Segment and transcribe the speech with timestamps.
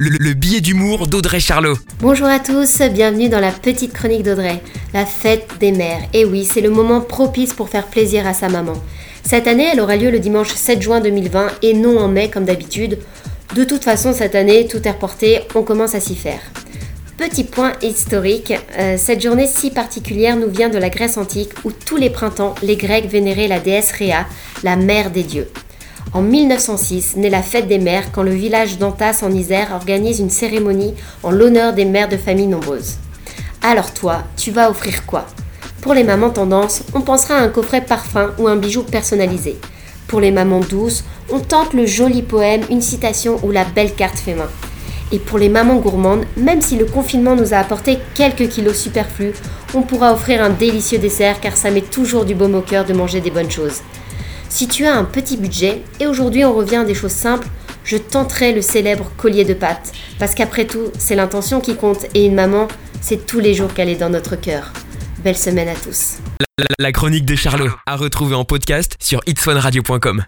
[0.00, 1.76] le, le billet d'humour d'Audrey Charlot.
[2.00, 4.62] Bonjour à tous, bienvenue dans la petite chronique d'Audrey,
[4.94, 6.02] la fête des mères.
[6.12, 8.74] Et oui, c'est le moment propice pour faire plaisir à sa maman.
[9.24, 12.44] Cette année, elle aura lieu le dimanche 7 juin 2020 et non en mai comme
[12.44, 12.98] d'habitude.
[13.56, 16.40] De toute façon, cette année, tout est reporté, on commence à s'y faire.
[17.16, 21.72] Petit point historique, euh, cette journée si particulière nous vient de la Grèce antique où
[21.72, 24.26] tous les printemps, les Grecs vénéraient la déesse Rhea,
[24.62, 25.48] la mère des dieux.
[26.14, 30.30] En 1906 naît la fête des mères quand le village d'Antas en Isère organise une
[30.30, 32.96] cérémonie en l'honneur des mères de familles nombreuses.
[33.62, 35.26] Alors toi, tu vas offrir quoi?
[35.82, 39.58] Pour les mamans tendance, on pensera à un coffret parfum ou un bijou personnalisé.
[40.06, 44.18] Pour les mamans douces, on tente le joli poème, une citation ou la belle carte
[44.18, 44.48] fait main.
[45.12, 49.34] Et pour les mamans gourmandes, même si le confinement nous a apporté quelques kilos superflus,
[49.74, 52.94] on pourra offrir un délicieux dessert car ça met toujours du baume au cœur de
[52.94, 53.82] manger des bonnes choses.
[54.48, 57.48] Si tu as un petit budget, et aujourd'hui on revient à des choses simples,
[57.84, 59.92] je tenterai le célèbre collier de pâte.
[60.18, 62.68] Parce qu'après tout, c'est l'intention qui compte et une maman,
[63.00, 64.72] c'est tous les jours qu'elle est dans notre cœur.
[65.22, 66.18] Belle semaine à tous.
[66.78, 70.24] La, chronique de Charlot, à retrouver en podcast sur itswanradio.com.